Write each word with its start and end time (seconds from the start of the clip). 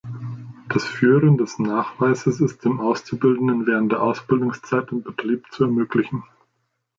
Das 0.67 0.83
Führen 0.83 1.37
des 1.37 1.59
Nachweises 1.59 2.39
ist 2.41 2.65
dem 2.65 2.79
Auszubildenden 2.79 3.67
während 3.67 3.91
der 3.91 4.01
Ausbildungszeit 4.01 4.91
im 4.91 5.03
Betrieb 5.03 5.45
zu 5.51 5.65
ermöglichen. 5.65 6.23